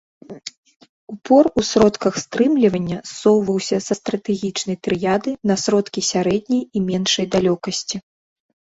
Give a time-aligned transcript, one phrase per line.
[1.15, 7.97] Упор у сродках стрымлівання ссоўваўся са стратэгічнай трыяды на сродкі сярэдняй і меншай далёкасці.